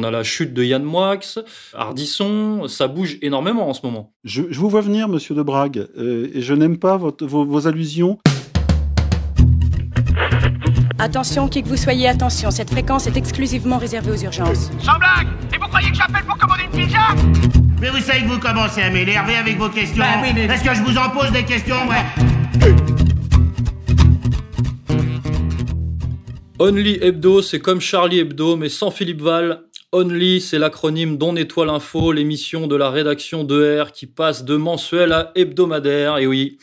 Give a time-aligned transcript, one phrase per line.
[0.00, 1.18] On a la chute de Yann Moix,
[1.74, 4.12] Ardisson, ça bouge énormément en ce moment.
[4.22, 8.16] Je, vous vois venir, monsieur de Brague, euh, et je n'aime pas vos, vos allusions.
[11.00, 14.70] Attention, qui que vous soyez, attention, cette fréquence est exclusivement réservée aux urgences.
[14.78, 16.98] Sans blague Et vous croyez que j'appelle pour commander une pizza?
[17.80, 19.98] Mais vous savez que vous commencez à m'énerver avec vos questions.
[19.98, 22.04] Bah oui, mais- Est-ce que je vous en pose des questions ouais?
[26.60, 29.62] Only Hebdo, c'est comme Charlie Hebdo, mais sans Philippe Val.
[29.90, 34.54] Only, c'est l'acronyme d'On nettoie l'info, l'émission de la rédaction de R qui passe de
[34.54, 36.18] mensuel à hebdomadaire.
[36.18, 36.58] Et oui,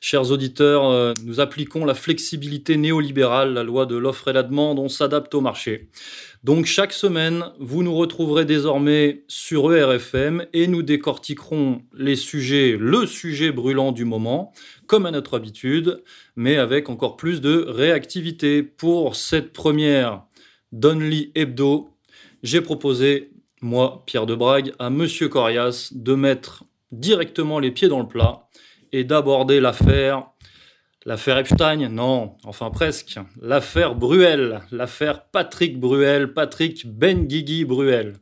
[0.00, 4.78] chers auditeurs, euh, nous appliquons la flexibilité néolibérale, la loi de l'offre et la demande,
[4.78, 5.88] on s'adapte au marché.
[6.44, 13.06] Donc chaque semaine, vous nous retrouverez désormais sur ERFM et nous décortiquerons les sujets, le
[13.06, 14.52] sujet brûlant du moment,
[14.86, 16.04] comme à notre habitude,
[16.36, 18.62] mais avec encore plus de réactivité.
[18.62, 20.22] Pour cette première
[20.70, 21.90] Donly Hebdo,
[22.42, 28.00] j'ai proposé, moi, Pierre de Brague, à Monsieur Corias de mettre directement les pieds dans
[28.00, 28.48] le plat
[28.92, 30.28] et d'aborder l'affaire.
[31.04, 33.18] L'affaire Epstein, non, enfin presque.
[33.40, 38.16] L'affaire Bruel, l'affaire Patrick Bruel, Patrick Benguigui Bruel.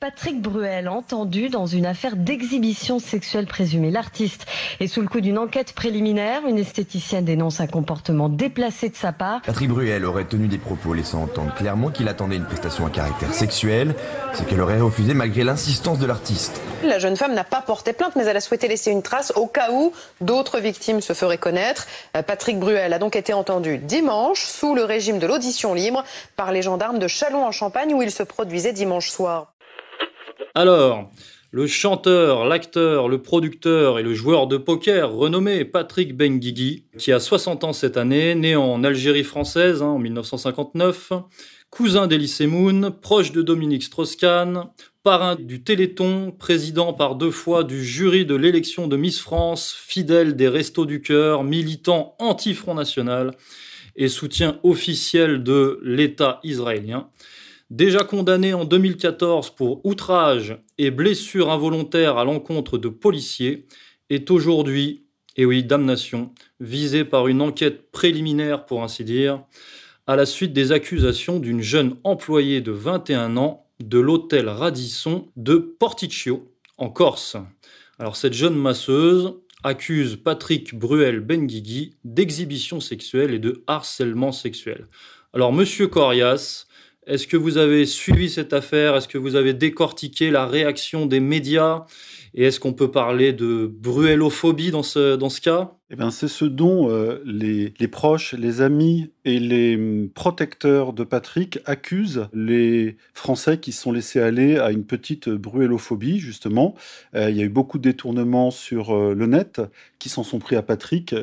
[0.00, 3.90] Patrick Bruel, entendu dans une affaire d'exhibition sexuelle présumée.
[3.90, 4.46] L'artiste
[4.78, 6.46] est sous le coup d'une enquête préliminaire.
[6.46, 9.42] Une esthéticienne dénonce un comportement déplacé de sa part.
[9.42, 13.34] Patrick Bruel aurait tenu des propos laissant entendre clairement qu'il attendait une prestation à caractère
[13.34, 13.96] sexuel,
[14.34, 16.60] ce qu'elle aurait refusé malgré l'insistance de l'artiste.
[16.84, 19.48] La jeune femme n'a pas porté plainte, mais elle a souhaité laisser une trace au
[19.48, 21.88] cas où d'autres victimes se feraient connaître.
[22.16, 26.04] Euh, Patrick Bruel a donc été entendu dimanche sous le régime de l'audition libre
[26.36, 29.54] par les gendarmes de Châlons-en-Champagne où il se produisait dimanche soir.
[30.54, 31.10] Alors,
[31.50, 37.20] le chanteur, l'acteur, le producteur et le joueur de poker renommé Patrick Benguigui, qui a
[37.20, 41.12] 60 ans cette année, né en Algérie française hein, en 1959,
[41.70, 44.64] cousin d'Elysée Moon, proche de Dominique Strauss-Kahn,
[45.02, 50.36] parrain du Téléthon, président par deux fois du jury de l'élection de Miss France, fidèle
[50.36, 53.32] des Restos du Cœur, militant anti-Front National
[53.96, 57.08] et soutien officiel de l'État israélien.
[57.70, 63.66] Déjà condamné en 2014 pour outrage et blessure involontaire à l'encontre de policiers,
[64.08, 65.04] est aujourd'hui,
[65.36, 69.44] et oui, damnation, visé par une enquête préliminaire pour ainsi dire,
[70.06, 75.56] à la suite des accusations d'une jeune employée de 21 ans de l'hôtel Radisson de
[75.56, 77.36] Porticcio, en Corse.
[77.98, 84.86] Alors cette jeune masseuse accuse Patrick Bruel Benguigui d'exhibition sexuelle et de harcèlement sexuel.
[85.34, 86.66] Alors monsieur Corias,
[87.08, 88.94] est-ce que vous avez suivi cette affaire?
[88.94, 91.86] Est-ce que vous avez décortiqué la réaction des médias?
[92.34, 95.77] Et est-ce qu'on peut parler de bruellophobie dans ce, dans ce cas?
[95.90, 101.02] Eh ben, c'est ce dont euh, les, proches, les amis et les hum, protecteurs de
[101.02, 106.74] Patrick accusent les Français qui se sont laissés aller à une petite bruellophobie, justement.
[107.14, 109.62] Euh, il y a eu beaucoup de détournements sur euh, le net
[109.98, 111.14] qui s'en sont pris à Patrick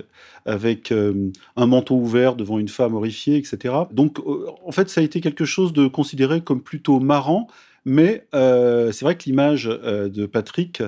[0.46, 3.74] avec euh, un manteau ouvert devant une femme horrifiée, etc.
[3.92, 7.48] Donc, euh, en fait, ça a été quelque chose de considéré comme plutôt marrant.
[7.86, 10.82] Mais euh, c'est vrai que l'image euh, de Patrick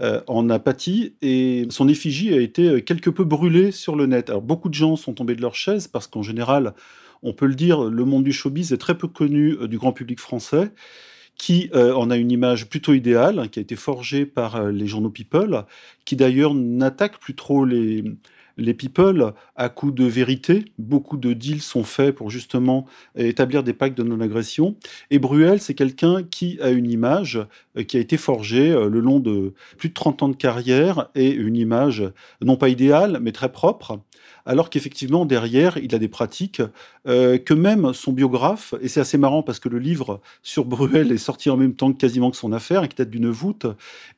[0.00, 4.30] euh, en a pâti et son effigie a été quelque peu brûlée sur le net.
[4.30, 6.74] Beaucoup de gens sont tombés de leur chaise parce qu'en général,
[7.22, 10.20] on peut le dire, le monde du showbiz est très peu connu du grand public
[10.20, 10.70] français
[11.38, 15.10] qui en a une image plutôt idéale, hein, qui a été forgée par les journaux
[15.10, 15.64] People,
[16.04, 18.04] qui d'ailleurs n'attaquent plus trop les,
[18.56, 20.64] les people à coup de vérité.
[20.78, 22.86] Beaucoup de deals sont faits pour justement
[23.16, 24.76] établir des pactes de non-agression.
[25.10, 27.38] Et Bruel, c'est quelqu'un qui a une image
[27.76, 31.08] euh, qui a été forgée euh, le long de plus de 30 ans de carrière
[31.14, 32.04] et une image
[32.40, 34.00] non pas idéale, mais très propre.
[34.44, 36.62] Alors qu'effectivement, derrière, il a des pratiques
[37.06, 41.12] euh, que même son biographe, et c'est assez marrant parce que le livre sur Bruel
[41.12, 43.66] est sorti en même temps quasiment que son affaire, qui date d'une voûte,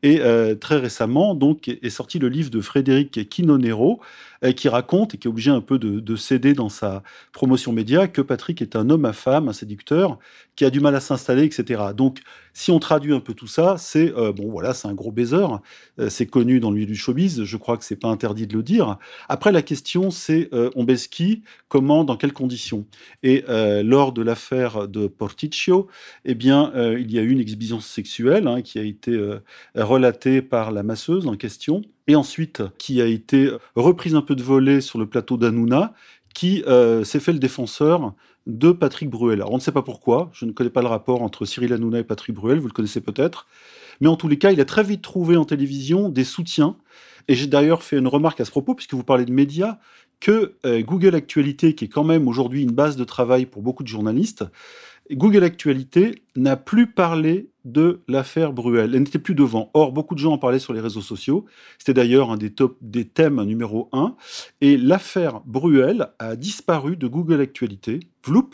[0.02, 4.00] et euh, très récemment, donc, est sorti le livre de Frédéric Quinonero,
[4.44, 7.02] euh, qui raconte et qui est obligé un peu de, de céder dans sa
[7.32, 10.18] promotion média que Patrick est un homme à femme, un séducteur,
[10.56, 11.82] qui a du mal à s'installer, etc.
[11.94, 12.20] Donc,
[12.56, 15.44] si on traduit un peu tout ça, c'est euh, bon, voilà, c'est un gros baiser.
[15.98, 17.42] Euh, c'est connu dans le milieu du showbiz.
[17.42, 18.96] Je crois que c'est pas interdit de le dire.
[19.28, 22.86] Après, la question, c'est euh, on baisse qui, comment, dans quelles conditions?
[23.24, 25.88] Et lors de l'affaire de Porticcio,
[26.24, 29.20] eh bien, il y a eu une exhibition sexuelle hein, qui a été
[29.74, 34.42] relatée par la masseuse en question, et ensuite qui a été reprise un peu de
[34.42, 35.94] volée sur le plateau d'Anouna,
[36.32, 36.62] qui
[37.02, 38.14] s'est fait le défenseur
[38.46, 39.40] de Patrick Bruel.
[39.40, 42.00] Alors, on ne sait pas pourquoi, je ne connais pas le rapport entre Cyril Hanouna
[42.00, 43.46] et Patrick Bruel, vous le connaissez peut-être,
[44.00, 46.76] mais en tous les cas, il a très vite trouvé en télévision des soutiens,
[47.28, 49.78] et j'ai d'ailleurs fait une remarque à ce propos, puisque vous parlez de médias,
[50.20, 53.82] que euh, Google Actualité, qui est quand même aujourd'hui une base de travail pour beaucoup
[53.82, 54.44] de journalistes,
[55.10, 58.94] Google Actualité n'a plus parlé de l'affaire Bruel.
[58.94, 59.70] Elle n'était plus devant.
[59.74, 61.44] Or, beaucoup de gens en parlaient sur les réseaux sociaux.
[61.78, 64.16] C'était d'ailleurs un des, top, des thèmes numéro un.
[64.60, 68.00] Et l'affaire Bruel a disparu de Google Actualité.
[68.24, 68.50] Vloup,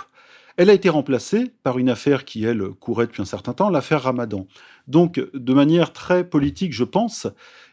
[0.57, 4.03] elle a été remplacée par une affaire qui, elle, courait depuis un certain temps, l'affaire
[4.03, 4.47] Ramadan.
[4.89, 7.29] Donc, de manière très politique, je pense,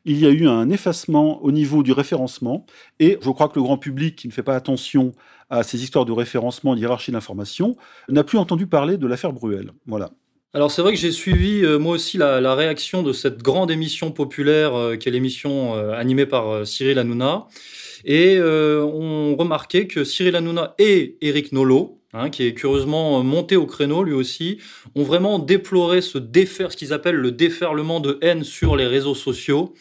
[0.06, 2.66] il y a eu un effacement au niveau du référencement.
[3.00, 5.12] Et je crois que le grand public qui ne fait pas attention
[5.50, 7.76] à ces histoires de référencement et d'hierarchie d'information
[8.10, 9.72] n'a plus entendu parler de l'affaire Bruel.
[9.86, 10.12] Voilà.
[10.54, 14.12] Alors c'est vrai que j'ai suivi euh, moi aussi la, réaction de cette grande émission
[14.12, 17.48] populaire euh, qui est l'émission euh, animée par Cyril Hanouna.
[18.06, 23.66] Et on remarquait que Cyril Hanouna et Eric Nolot, Hein, qui est curieusement monté au
[23.66, 24.60] créneau lui aussi,
[24.96, 29.14] ont vraiment déploré ce défer, ce qu'ils appellent le déferlement de haine sur les réseaux
[29.14, 29.74] sociaux.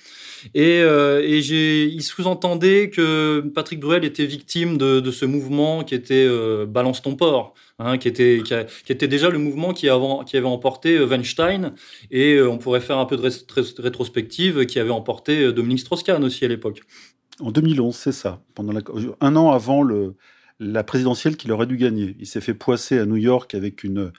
[0.55, 6.27] Et, euh, et ils sous-entendaient que Patrick Bruel était victime de, ce mouvement qui était
[6.27, 11.75] euh, Balance ton port, hein, qui, était, déjà le mouvement qui, avait emporté euh, Weinstein,
[12.11, 16.45] et euh, on pourrait faire un peu de rétrospective, qui avait emporté Dominique Strauss-Kahn aussi
[16.45, 16.81] à l'époque.
[17.41, 18.43] En 2011, c'est ça.
[18.55, 18.73] Pendant
[19.21, 19.87] un an avant
[20.59, 22.17] la présidentielle qu'il aurait dû gagner.
[22.19, 24.11] Il s'est fait poisser à New York avec une,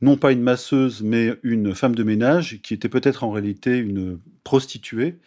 [0.00, 4.18] non pas une masseuse, mais une femme de ménage qui était peut-être en réalité une
[4.42, 5.18] prostituée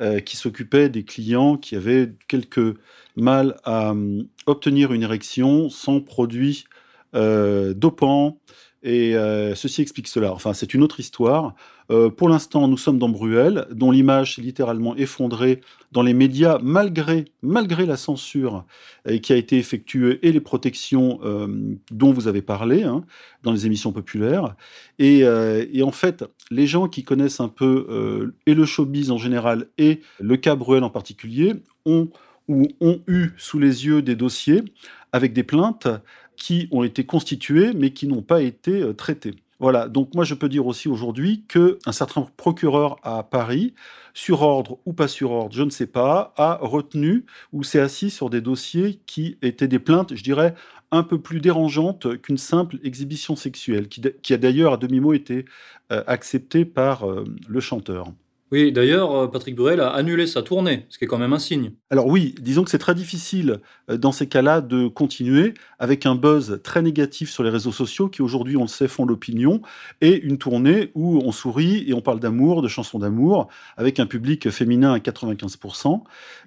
[0.00, 2.76] euh, qui s'occupait des clients qui avaient quelques
[3.16, 6.64] mal à hum, obtenir une érection sans produit
[7.14, 8.40] euh, dopant.
[8.82, 10.32] Et euh, ceci explique cela.
[10.32, 11.54] Enfin, c'est une autre histoire.
[11.90, 15.60] Euh, pour l'instant, nous sommes dans Bruel, dont l'image s'est littéralement effondrée
[15.92, 18.64] dans les médias, malgré, malgré la censure
[19.08, 23.04] euh, qui a été effectuée et les protections euh, dont vous avez parlé hein,
[23.42, 24.56] dans les émissions populaires.
[24.98, 30.00] Et, en fait, les gens qui connaissent un peu et le showbiz en général et
[30.18, 31.54] le cas Bruel en particulier
[31.84, 32.08] ont
[32.48, 34.62] ou ont eu sous les yeux des dossiers
[35.12, 35.88] avec des plaintes
[36.36, 39.34] qui ont été constituées mais qui n'ont pas été traitées.
[39.58, 43.74] Voilà, donc moi je peux dire aussi aujourd'hui qu'un certain procureur à Paris,
[44.12, 48.10] sur ordre ou pas sur ordre, je ne sais pas, a retenu ou s'est assis
[48.10, 50.54] sur des dossiers qui étaient des plaintes, je dirais,
[50.90, 55.46] un peu plus dérangeantes qu'une simple exhibition sexuelle, qui, a d'ailleurs à demi-mot été
[55.90, 58.12] euh, acceptée par euh, le chanteur.
[58.52, 61.40] Oui, d'ailleurs, euh, Patrick Bruel a annulé sa tournée, ce qui est quand même un
[61.40, 61.72] signe.
[61.90, 63.60] Alors oui, disons que c'est très difficile
[63.90, 68.08] euh, dans ces cas-là de continuer avec un buzz très négatif sur les réseaux sociaux
[68.08, 69.62] qui aujourd'hui, on le sait, font l'opinion,
[70.00, 74.06] et une tournée où on sourit et on parle d'amour, de chansons d'amour, avec un
[74.06, 76.04] public féminin à 95%.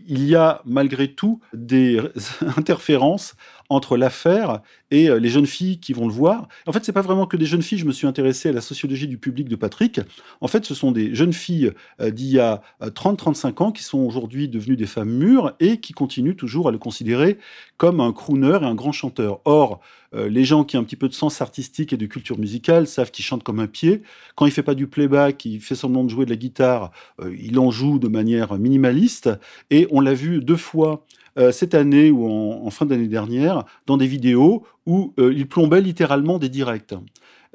[0.07, 1.99] Il y a malgré tout des
[2.57, 3.35] interférences
[3.69, 4.61] entre l'affaire
[4.91, 6.47] et euh, les jeunes filles qui vont le voir.
[6.65, 7.77] En fait, c'est pas vraiment que des jeunes filles.
[7.77, 10.01] Je me suis intéressé à la sociologie du public de Patrick.
[10.41, 11.71] En fait, ce sont des jeunes filles
[12.01, 15.79] euh, d'il y a 30-35 euh, ans qui sont aujourd'hui devenues des femmes mûres et
[15.79, 17.37] qui continuent toujours à le considérer
[17.77, 19.39] comme un crooner et un grand chanteur.
[19.45, 19.79] Or,
[20.11, 23.11] les gens qui ont un petit peu de sens artistique et de culture musicale savent
[23.11, 24.01] qu'il chante comme un pied.
[24.35, 26.91] Quand il fait pas du playback, il fait semblant de jouer de la guitare,
[27.39, 29.29] il en joue de manière minimaliste.
[29.69, 31.05] Et on l'a vu deux fois
[31.37, 35.81] euh, cette année ou en, fin d'année dernière dans des vidéos où euh, il plombait
[35.81, 36.93] littéralement des directs.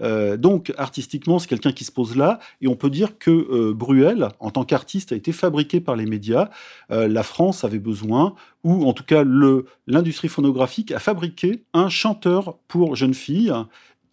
[0.01, 4.29] Euh, donc, artistiquement, c'est quelqu'un qui se pose là, et on peut dire que Bruel,
[4.41, 6.51] en tant qu'artiste, a été fabriqué par les médias.
[6.91, 8.35] la France avait besoin,
[8.65, 9.25] ou en tout cas
[9.87, 13.53] l'industrie phonographique a fabriqué un chanteur pour jeunes filles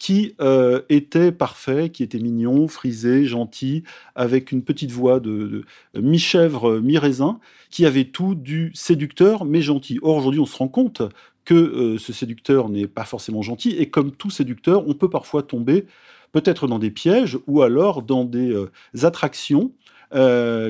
[0.01, 3.83] qui euh, était parfait, qui était mignon, frisé, gentil,
[4.15, 9.99] avec une petite voix de, mi-chèvre, mi-raisin, qui avait tout du séducteur, mais gentil.
[10.01, 11.03] Or, aujourd'hui, on se rend compte
[11.45, 15.43] que euh, ce séducteur n'est pas forcément gentil, et comme tout séducteur, on peut parfois
[15.43, 15.85] tomber
[16.31, 18.71] peut-être dans des pièges, ou alors dans des euh,
[19.03, 19.71] attractions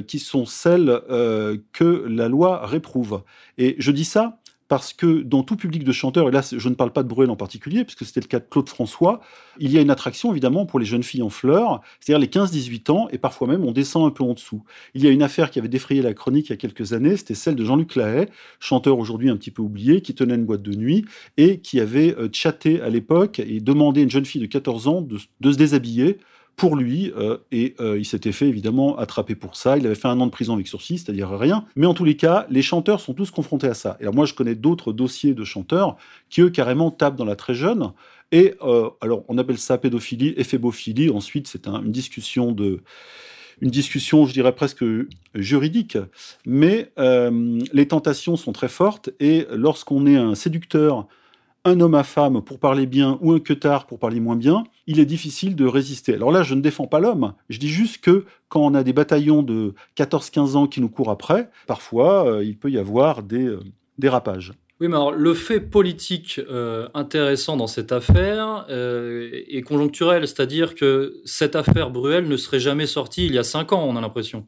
[0.07, 1.01] qui sont celles
[1.73, 3.23] que la loi réprouve.
[3.57, 4.40] Et je dis ça
[4.71, 7.29] parce que dans tout public de chanteurs, et là je ne parle pas de Bruel
[7.29, 9.19] en particulier, puisque c'était le cas de Claude François,
[9.59, 12.89] il y a une attraction évidemment pour les jeunes filles en fleurs, c'est-à-dire les 15-18
[12.89, 14.63] ans, et parfois même on descend un peu en dessous.
[14.93, 17.17] Il y a une affaire qui avait défrayé la chronique il y a quelques années,
[17.17, 18.27] c'était celle de Jean-Luc Lahaye,
[18.61, 21.03] chanteur aujourd'hui un petit peu oublié, qui tenait une boîte de nuit
[21.35, 24.87] et qui avait euh, chatté à l'époque et demandé à une jeune fille de 14
[24.87, 26.17] ans de se déshabiller
[26.61, 29.79] pour lui, euh, et euh, il s'était fait évidemment attraper pour ça.
[29.79, 31.65] Il avait fait un an de prison avec sursis, c'est-à-dire rien.
[31.75, 33.97] Mais en tous les cas, les chanteurs sont tous confrontés à ça.
[33.99, 35.97] Et alors moi, je connais d'autres dossiers de chanteurs
[36.29, 37.93] qui, eux, carrément tapent dans la très jeune.
[38.31, 41.09] Et euh, alors, on appelle ça pédophilie, éphébophilie.
[41.09, 42.81] Ensuite, c'est une discussion de
[43.59, 44.85] une discussion, je dirais presque
[45.33, 45.97] juridique,
[46.45, 51.07] mais les tentations sont très fortes et lorsqu'on est un séducteur
[51.65, 54.99] un homme à femme pour parler bien ou un queutard pour parler moins bien, il
[54.99, 56.15] est difficile de résister.
[56.15, 58.93] Alors là, je ne défends pas l'homme, je dis juste que quand on a des
[58.93, 63.45] bataillons de 14-15 ans qui nous courent après, parfois, euh, il peut y avoir des
[63.45, 63.59] euh,
[63.97, 64.53] dérapages.
[64.81, 70.73] Oui, mais alors le fait politique euh, intéressant dans cette affaire euh, est conjoncturel, c'est-à-dire
[70.73, 74.01] que cette affaire Bruel ne serait jamais sortie il y a cinq ans, on a
[74.01, 74.47] l'impression.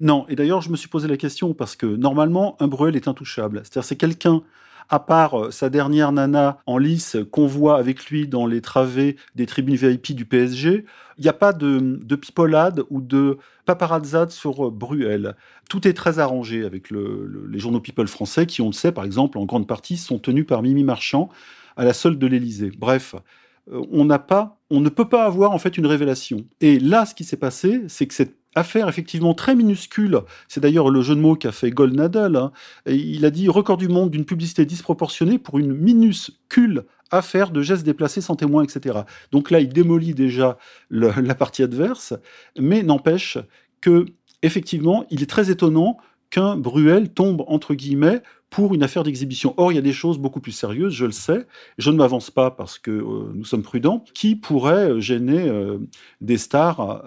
[0.00, 3.06] Non, et d'ailleurs je me suis posé la question parce que normalement un Bruel est
[3.06, 4.42] intouchable, c'est-à-dire c'est quelqu'un
[4.88, 9.16] à part euh, sa dernière nana en lice qu'on voit avec lui dans les travées
[9.34, 10.84] des tribunes VIP du PSG,
[11.18, 15.36] il n'y a pas de, de, pipolade ou de paparazzade sur euh, Bruel.
[15.68, 19.38] Tout est très arrangé avec les journaux People français qui, on le sait, par exemple,
[19.38, 21.28] en grande partie, sont tenus par Mimi Marchand
[21.76, 22.70] à la solde de l'Élysée.
[22.76, 23.14] Bref,
[23.72, 26.44] euh, on n'a pas, on ne peut pas avoir en fait une révélation.
[26.60, 30.20] Et là, ce qui s'est passé, c'est que cette affaire effectivement très minuscule.
[30.48, 32.36] C'est d'ailleurs le jeu de mots qu'a fait Goldnadel.
[32.36, 32.52] Hein.
[32.86, 37.84] il a dit record du monde d'une publicité disproportionnée pour une minuscule affaire de gestes
[37.84, 39.00] déplacés sans témoin, etc.
[39.30, 40.58] Donc là, il démolit déjà
[40.90, 42.14] la partie adverse,
[42.58, 43.38] mais n'empêche
[43.80, 44.06] que
[44.42, 45.96] effectivement, il est très étonnant
[46.30, 48.22] qu'un Bruel tombe entre guillemets
[48.54, 49.52] pour une affaire d'exhibition.
[49.56, 51.44] Or, il y a des choses beaucoup plus sérieuses, je le sais,
[51.76, 55.78] je ne m'avance pas parce que euh, nous sommes prudents, qui pourraient euh, gêner euh,
[56.20, 57.02] des stars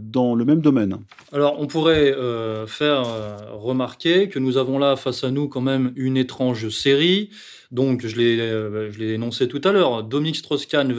[0.00, 0.98] dans le même domaine.
[1.32, 2.14] Alors, on pourrait
[2.66, 3.04] faire
[3.52, 7.30] remarquer que nous avons là face à nous quand même une étrange série.
[7.72, 10.92] Donc, je l'ai énoncé tout à l'heure, Dominique Strauss-Kahn,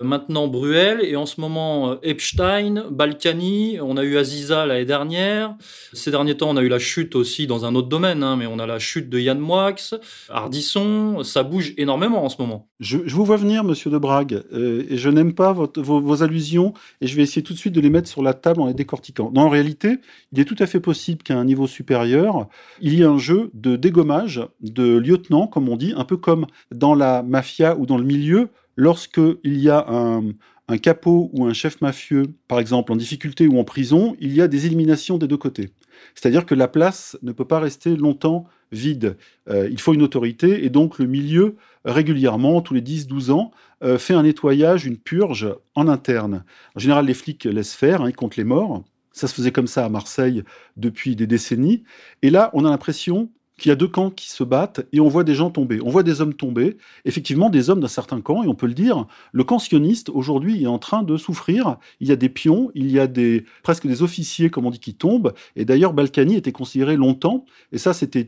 [0.00, 5.54] maintenant Bruel, et en ce moment Epstein, Balkany, on a eu Aziza l'année dernière.
[5.92, 8.46] Ces derniers temps, on a eu la chute aussi dans un autre domaine, hein, mais
[8.46, 9.74] on a la chute de Yann Moix,
[10.28, 12.68] Ardisson, ça bouge énormément en ce moment.
[12.78, 17.06] Je, vous vois venir, monsieur de Brague, euh, et je n'aime pas vos, allusions, et
[17.06, 19.32] je vais essayer tout de suite de les mettre sur la table en les décortiquant.
[19.34, 19.98] en réalité,
[20.32, 22.48] il est tout à fait possible qu'à un niveau supérieur,
[22.80, 24.96] il y ait un jeu de dégommage de
[25.46, 29.68] comme on dit, un peu comme dans la mafia ou dans le milieu, lorsqu'il y
[29.70, 30.22] a un,
[30.68, 34.42] un capot ou un chef mafieux, par exemple, en difficulté ou en prison, il y
[34.42, 35.70] a des éliminations des deux côtés.
[36.14, 39.16] C'est-à-dire que la place ne peut pas rester longtemps vide.
[39.48, 43.98] Euh, il faut une autorité et donc le milieu, régulièrement, tous les 10-12 ans, euh,
[43.98, 46.44] fait un nettoyage, une purge en interne.
[46.74, 48.82] En général, les flics laissent faire, hein, ils comptent les morts.
[49.12, 50.42] Ça se faisait comme ça à Marseille
[50.76, 51.84] depuis des décennies.
[52.22, 55.08] Et là, on a l'impression qu'il y a deux camps qui se battent et on
[55.08, 55.80] voit des gens tomber.
[55.82, 58.74] On voit des hommes tomber, effectivement des hommes d'un certain camp, et on peut le
[58.74, 61.78] dire, le camp sioniste aujourd'hui est en train de souffrir.
[62.00, 64.78] Il y a des pions, il y a des presque des officiers, comme on dit,
[64.78, 65.32] qui tombent.
[65.56, 68.26] Et d'ailleurs, Balkany était considéré longtemps, et ça c'était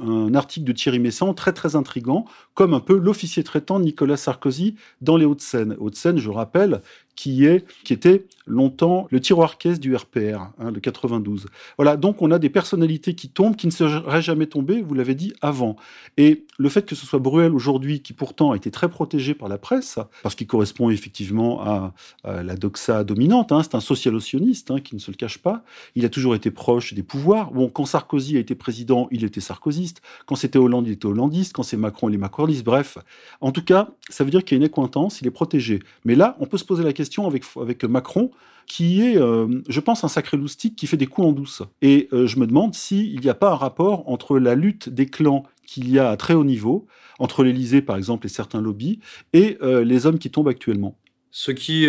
[0.00, 2.24] un article de Thierry Messant très très intrigant,
[2.54, 5.76] comme un peu l'officier traitant Nicolas Sarkozy dans les Hauts-de-Seine.
[5.78, 6.80] Hauts-de-Seine, je rappelle,
[7.20, 11.48] qui, était longtemps le tiroir caisse du RPR, hein, le 92.
[11.76, 15.14] Voilà, donc on a des personnalités qui tombent, qui ne seraient jamais tombées, vous l'avez
[15.14, 15.76] dit, avant.
[16.16, 19.50] Et le fait que ce soit Bruel aujourd'hui, qui pourtant a été très protégé par
[19.50, 21.92] la presse, parce qu'il correspond effectivement à,
[22.24, 25.62] la doxa dominante, hein, c'est un social-sioniste hein, qui ne se le cache pas,
[25.96, 27.50] il a toujours été proche des pouvoirs.
[27.50, 31.52] Bon, quand Sarkozy a été président, il était sarkozyste, quand c'était Hollande, il était hollandiste,
[31.52, 32.96] quand c'est Macron, il est macroniste, bref.
[33.42, 35.80] En tout cas, ça veut dire qu'il y a une accointance, il est protégé.
[36.06, 38.30] Mais là, on peut se poser la question avec, Macron,
[38.66, 41.62] qui est, euh, je pense, un sacré loustique qui fait des coups en douce.
[41.82, 45.06] Et euh, je me demande s'il n'y a pas un rapport entre la lutte des
[45.06, 46.86] clans qu'il y a à très haut niveau,
[47.18, 49.00] entre l'Élysée par exemple et certains lobbies,
[49.32, 50.96] et euh, les hommes qui tombent actuellement.
[51.32, 51.86] Ce qui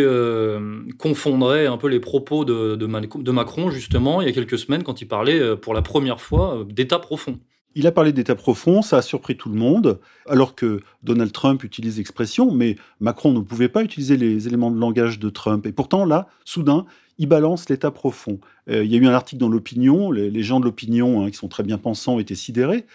[0.99, 5.01] confondrait un peu les propos de, de, Macron, justement, il y a quelques semaines, quand
[5.01, 7.39] il parlait pour la première fois d'État profond.
[7.73, 11.63] Il a parlé d'État profond, ça a surpris tout le monde, alors que Donald Trump
[11.63, 15.65] utilise l'expression, mais Macron ne pouvait pas utiliser les éléments de langage de Trump.
[15.65, 16.85] Et pourtant, là, soudain,
[17.17, 18.39] il balance l'État profond.
[18.69, 21.37] Euh, il y a eu un article dans l'opinion, les, gens de l'opinion, hein, qui
[21.37, 22.85] sont très bien pensants, étaient sidérés.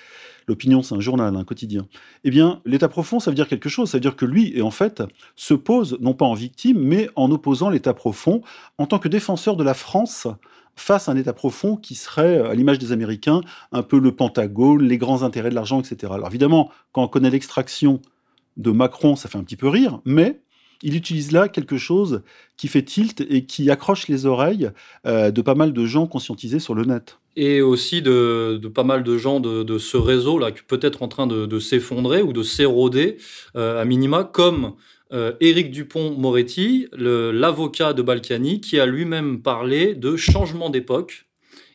[0.47, 1.87] L'opinion, c'est un journal, un quotidien.
[2.25, 3.91] Eh bien, l'État profond, ça veut dire quelque chose.
[3.91, 5.03] Ça veut dire que lui, et en fait,
[5.37, 8.43] se pose non pas en victime, mais en opposant l'État profond
[8.79, 10.29] en tant que défenseur de la France
[10.77, 13.41] face à un État profond qui serait, à l'image des Américains,
[13.73, 16.13] un peu le Pentagone, les grands intérêts de l'argent, etc.
[16.15, 18.01] Alors évidemment, quand on connaît l'extraction
[18.57, 20.41] de Macron, ça fait un petit peu rire, mais
[20.83, 22.23] il utilise là quelque chose
[22.57, 24.71] qui fait tilt et qui accroche les oreilles
[25.07, 27.19] euh, de pas mal de gens conscientisés sur le net.
[27.37, 31.59] Et aussi de, pas mal de gens de, ce réseau-là, qui peut-être en train de,
[31.59, 33.19] s'effondrer ou de s'éroder,
[33.57, 34.75] euh, à minima, comme
[35.13, 41.27] euh, Éric Dupont-Moretti, l'avocat de Balkany, qui a lui-même parlé de changement d'époque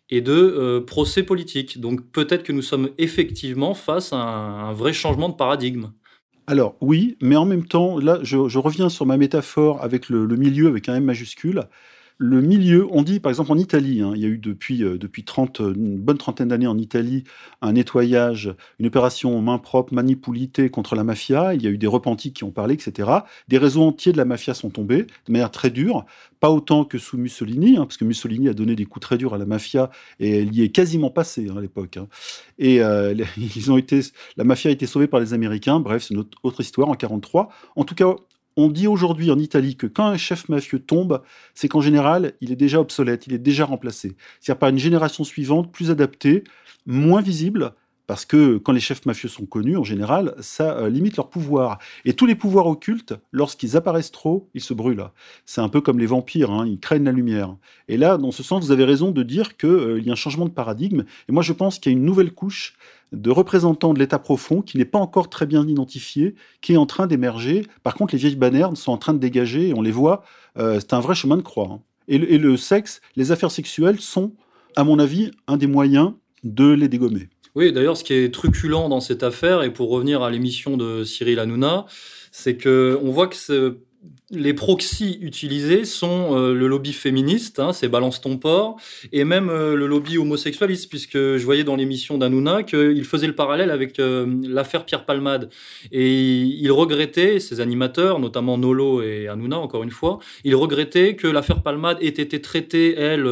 [0.09, 1.79] et de euh, procès politique.
[1.79, 5.91] Donc peut-être que nous sommes effectivement face à un, vrai changement de paradigme.
[6.47, 10.67] Alors oui, mais en même temps, là, je, reviens sur ma métaphore avec le, milieu
[10.67, 11.63] avec un M majuscule.
[12.23, 14.99] Le milieu, on dit par exemple en Italie, hein, il y a eu depuis, euh,
[14.99, 17.23] depuis 30, une bonne trentaine d'années en Italie
[17.63, 21.55] un nettoyage, une opération main propre, manipulité contre la mafia.
[21.55, 23.09] Il y a eu des repentis qui ont parlé, etc.
[23.47, 26.05] Des réseaux entiers de la mafia sont tombés de manière très dure,
[26.39, 29.33] pas autant que sous Mussolini, hein, parce que Mussolini a donné des coups très durs
[29.33, 31.97] à la mafia et elle y est quasiment passée hein, à l'époque.
[32.59, 33.99] Et euh, ils ont été,
[34.37, 35.79] la mafia a été sauvée par les Américains.
[35.79, 37.49] Bref, c'est une autre histoire en 43.
[37.75, 38.13] En tout cas,
[38.61, 41.21] on dit aujourd'hui en Italie que quand un chef mafieux tombe,
[41.53, 44.15] c'est qu'en général, il est déjà obsolète, il est déjà remplacé.
[44.39, 46.43] C'est-à-dire par une génération suivante plus adaptée,
[46.85, 47.73] moins visible,
[48.11, 51.79] parce que quand les chefs mafieux sont connus, en général, ça euh, limite leur pouvoir.
[52.03, 55.05] Et tous les pouvoirs occultes, lorsqu'ils apparaissent trop, ils se brûlent.
[55.45, 57.55] C'est un peu comme les vampires, hein, ils craignent la lumière.
[57.87, 60.15] Et là, dans ce sens, vous avez raison de dire qu'il euh, y a un
[60.15, 61.05] changement de paradigme.
[61.29, 62.73] Et moi, je pense qu'il y a une nouvelle couche
[63.11, 66.85] de représentants de l'État profond qui n'est pas encore très bien identifié, qui est en
[66.85, 67.65] train d'émerger.
[67.83, 70.23] Par contre, les vieilles bannières sont en train de dégager, et on les voit,
[70.57, 71.69] euh, c'est un vrai chemin de croix.
[71.71, 71.81] Hein.
[72.07, 74.33] Et, le sexe, les affaires sexuelles sont,
[74.75, 76.13] à mon avis, un des moyens
[76.43, 77.29] de les dégommer.
[77.55, 81.03] Oui, d'ailleurs, ce qui est truculent dans cette affaire, et pour revenir à l'émission de
[81.03, 81.85] Cyril Hanouna,
[82.31, 83.35] c'est que on voit que
[84.31, 88.77] les proxys utilisés sont euh, le lobby féministe, hein, c'est Balance ton port,
[89.11, 93.35] et même euh, le lobby homosexualiste, puisque je voyais dans l'émission d'Hanouna qu'il faisait le
[93.35, 95.49] parallèle avec euh, l'affaire Pierre Palmade.
[95.91, 101.27] Et il regrettait, ses animateurs, notamment Nolo et Hanouna, encore une fois, il regrettait que
[101.27, 103.27] l'affaire Palmade ait été traitée, elle,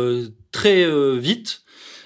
[0.51, 0.85] très
[1.17, 1.61] vite,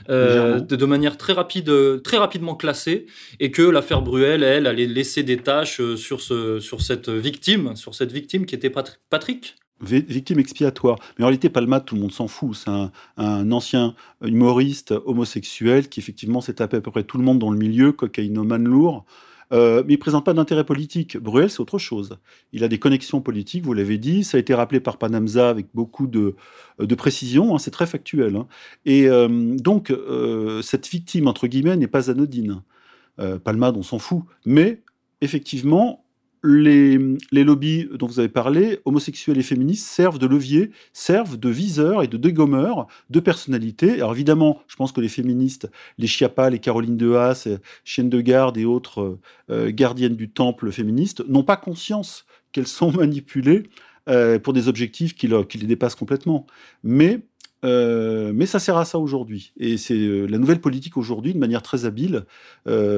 [0.09, 1.71] euh, de, manière très rapide,
[2.03, 3.05] très rapidement classée,
[3.39, 7.75] et que l'affaire Bruel, elle, allait laisser des tâches euh, sur, ce, sur cette victime,
[7.75, 8.71] sur cette victime qui était
[9.09, 9.55] Patrick?
[9.81, 10.97] Victime expiatoire.
[11.17, 12.55] Mais en réalité, Palmade, tout le monde s'en fout.
[12.55, 12.69] C'est
[13.17, 17.51] un, ancien humoriste homosexuel qui, effectivement, s'est tapé à peu près tout le monde dans
[17.51, 19.05] le milieu, cocaïnomane lourd.
[19.53, 21.17] Euh, mais il ne présente pas d'intérêt politique.
[21.17, 22.17] Bruel, c'est autre chose.
[22.51, 24.23] Il a des connexions politiques, vous l'avez dit.
[24.23, 26.35] Ça a été rappelé par Panamza avec beaucoup de,
[26.95, 27.55] précision.
[27.55, 28.35] Hein, c'est très factuel.
[28.35, 28.47] Hein.
[28.85, 32.61] Et euh, donc, euh, cette victime, entre guillemets, n'est pas anodine.
[33.43, 34.23] Palmade, on s'en fout.
[34.43, 34.81] Mais
[35.21, 36.02] effectivement,
[36.43, 36.97] les,
[37.31, 42.07] lobbies dont vous avez parlé, homosexuels et féministes, servent de levier, servent de viseurs et
[42.07, 43.93] de dégommeurs de personnalités.
[43.93, 47.47] Alors évidemment, je pense que les féministes, les Chiappa, les Caroline de Haas,
[47.83, 49.19] Chienne de Garde et autres
[49.49, 53.63] euh, gardiennes du temple féministe, n'ont pas conscience qu'elles sont manipulées
[54.09, 56.45] euh, pour des objectifs qui, les dépassent complètement.
[56.83, 57.21] Mais
[57.63, 59.53] euh, mais ça sert à ça aujourd'hui.
[59.57, 62.25] Et c'est la nouvelle politique aujourd'hui, de manière très habile,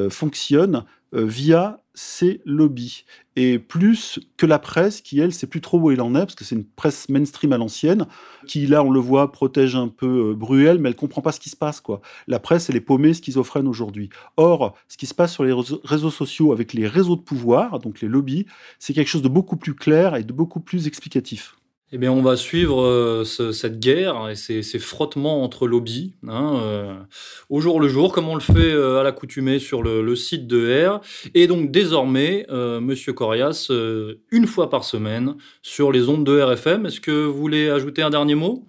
[0.09, 3.05] fonctionne via ces lobbies.
[3.35, 6.35] Et plus que la presse, qui, elle, sait plus trop où il en est, parce
[6.35, 8.05] que c'est une presse mainstream à l'ancienne,
[8.45, 11.39] qui, là, on le voit, protège un peu euh, Bruel, mais elle comprend pas ce
[11.39, 12.01] qui se passe, quoi.
[12.27, 14.09] La presse, elle est paumée, schizophrène aujourd'hui.
[14.37, 18.01] Or, ce qui se passe sur les réseaux sociaux avec les réseaux de pouvoir, donc
[18.01, 18.45] les lobbies,
[18.77, 21.55] c'est quelque chose de beaucoup plus clair et de beaucoup plus explicatif.
[21.91, 26.95] Eh bien, on va suivre euh, cette guerre et ces, frottements entre lobbies hein, euh,
[27.49, 30.87] au jour le jour, comme on le fait euh, à l'accoutumée sur le, site de
[30.87, 31.01] R.
[31.35, 33.71] Et donc, désormais, Monsieur Corias,
[34.31, 36.87] une fois par semaine sur les ondes de RFM.
[36.87, 38.65] Est-ce que vous voulez ajouter un dernier mot?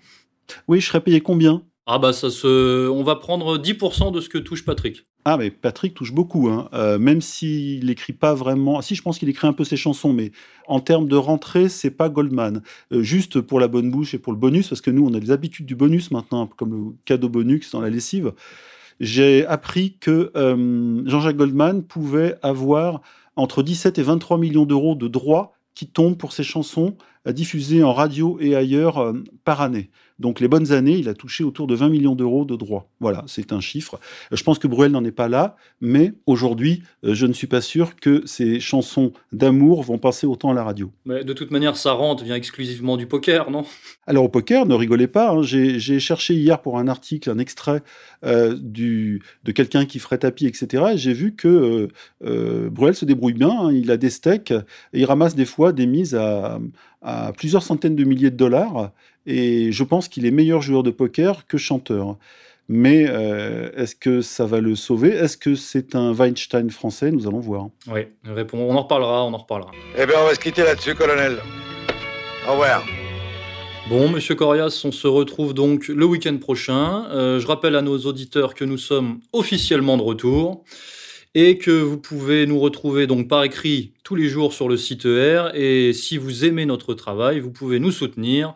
[0.68, 1.62] Oui, je serais payé combien?
[1.86, 2.88] Ah, bah, ça se...
[2.88, 5.04] on va prendre 10% de ce que touche Patrick.
[5.28, 6.68] Ah, mais Patrick touche beaucoup, hein.
[6.72, 8.80] Euh, même s'il n'écrit pas vraiment.
[8.80, 10.30] Si, je pense qu'il écrit un peu ses chansons, mais
[10.68, 12.62] en termes de rentrée, c'est pas Goldman.
[12.92, 15.18] Euh, juste pour la bonne bouche et pour le bonus, parce que nous, on a
[15.18, 18.34] les habitudes du bonus maintenant, comme le cadeau bonus dans la lessive.
[19.00, 23.02] J'ai appris que euh, Jean-Jacques Goldman pouvait avoir
[23.34, 27.92] entre 17 et 23 millions d'euros de droits qui tombent pour ses chansons diffusées en
[27.92, 29.12] radio et ailleurs
[29.44, 29.90] par année.
[30.18, 32.88] Donc les bonnes années, il a touché autour de 20 millions d'euros de droits.
[33.00, 34.00] Voilà, c'est un chiffre.
[34.32, 37.60] Je pense que Bruel n'en est pas là, mais aujourd'hui, euh, je ne suis pas
[37.60, 40.90] sûr que ces chansons d'amour vont passer autant à la radio.
[41.04, 43.64] Mais de toute manière, sa rente vient exclusivement du poker, non?
[44.06, 45.30] Alors au poker, ne rigolez pas.
[45.32, 45.42] Hein.
[45.42, 47.82] J'ai cherché hier pour un article, un extrait
[48.24, 50.84] euh, du, de quelqu'un qui ferait tapis, etc.
[50.94, 51.88] Et j'ai vu que
[52.24, 53.50] euh, Bruel se débrouille bien.
[53.50, 53.72] Hein.
[53.72, 56.58] Il a des steaks et il ramasse des fois des mises à,
[57.02, 58.92] à plusieurs centaines de milliers de dollars.
[59.26, 62.16] Et je pense qu'il est meilleur joueur de poker que chanteur.
[62.68, 65.10] Mais euh, est-ce que ça va le sauver?
[65.10, 67.12] Est-ce que c'est un Weinstein français?
[67.12, 67.68] Nous allons voir.
[67.86, 68.00] Oui,
[68.52, 69.70] on en reparlera, on en reparlera.
[69.96, 71.38] Eh bien, on va se quitter là-dessus, colonel.
[72.48, 72.84] Au revoir.
[73.88, 77.06] Bon, monsieur Corias, on se retrouve donc le week-end prochain.
[77.10, 80.64] Euh, je rappelle à nos auditeurs que nous sommes officiellement de retour
[81.36, 85.04] et que vous pouvez nous retrouver donc par écrit tous les jours sur le site
[85.04, 85.50] ER.
[85.54, 88.54] Et si vous aimez notre travail, vous pouvez nous soutenir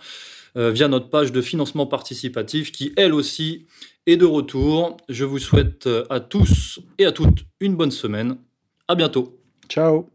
[0.56, 3.66] euh, via notre page de financement participatif qui, elle aussi,
[4.06, 4.96] est de retour.
[5.08, 8.36] Je vous souhaite euh, à tous et à toutes une bonne semaine.
[8.88, 9.38] À bientôt.
[9.68, 10.10] Ciao.